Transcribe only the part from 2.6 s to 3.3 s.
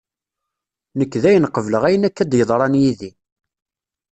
yid-i.